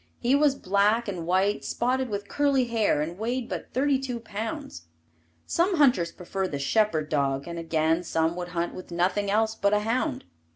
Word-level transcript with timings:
He 0.19 0.33
was 0.33 0.55
black 0.55 1.07
and 1.07 1.27
white 1.27 1.63
spotted 1.63 2.09
with 2.09 2.27
curly 2.27 2.65
hair 2.65 3.03
and 3.03 3.19
weighed 3.19 3.47
but 3.47 3.71
thirty 3.71 3.99
two 3.99 4.19
pounds. 4.19 4.87
Some 5.45 5.75
hunters 5.77 6.11
prefer 6.11 6.47
the 6.47 6.57
shepherd 6.57 7.07
dog 7.07 7.47
and 7.47 7.59
again 7.59 8.01
some 8.03 8.35
would 8.35 8.47
hunt 8.47 8.73
with 8.73 8.89
nothing 8.89 9.29
else 9.29 9.53
but 9.53 9.75
a 9.75 9.81
hound. 9.81 10.23